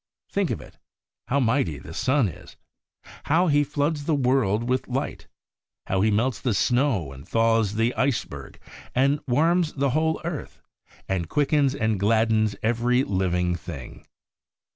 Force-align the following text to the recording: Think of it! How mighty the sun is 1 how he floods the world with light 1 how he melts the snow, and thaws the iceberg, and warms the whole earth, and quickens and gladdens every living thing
Think 0.31 0.49
of 0.49 0.61
it! 0.61 0.79
How 1.27 1.39
mighty 1.39 1.77
the 1.77 1.93
sun 1.93 2.27
is 2.27 2.57
1 3.03 3.13
how 3.25 3.47
he 3.49 3.63
floods 3.63 4.05
the 4.05 4.15
world 4.15 4.67
with 4.67 4.87
light 4.87 5.27
1 5.85 5.93
how 5.95 6.01
he 6.01 6.09
melts 6.09 6.41
the 6.41 6.55
snow, 6.55 7.11
and 7.11 7.29
thaws 7.29 7.75
the 7.75 7.93
iceberg, 7.93 8.59
and 8.95 9.19
warms 9.27 9.73
the 9.73 9.91
whole 9.91 10.19
earth, 10.25 10.59
and 11.07 11.29
quickens 11.29 11.75
and 11.75 11.99
gladdens 11.99 12.55
every 12.63 13.03
living 13.03 13.55
thing 13.55 14.07